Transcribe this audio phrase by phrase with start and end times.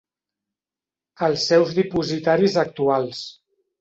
[1.27, 3.21] Els seus dipositaris actuals.